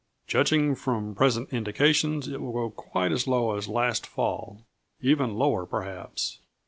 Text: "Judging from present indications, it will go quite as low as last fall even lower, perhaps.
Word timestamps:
"Judging 0.25 0.73
from 0.73 1.13
present 1.13 1.53
indications, 1.53 2.27
it 2.27 2.41
will 2.41 2.53
go 2.53 2.71
quite 2.71 3.11
as 3.11 3.27
low 3.27 3.55
as 3.55 3.67
last 3.67 4.07
fall 4.07 4.65
even 4.99 5.35
lower, 5.35 5.63
perhaps. 5.63 6.39